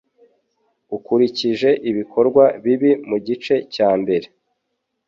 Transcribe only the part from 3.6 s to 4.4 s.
cya mbere